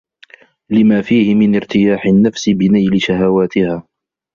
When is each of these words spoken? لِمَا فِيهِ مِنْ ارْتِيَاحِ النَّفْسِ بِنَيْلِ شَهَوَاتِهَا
لِمَا 0.69 1.01
فِيهِ 1.01 1.35
مِنْ 1.35 1.55
ارْتِيَاحِ 1.55 2.05
النَّفْسِ 2.05 2.49
بِنَيْلِ 2.49 3.01
شَهَوَاتِهَا 3.01 3.83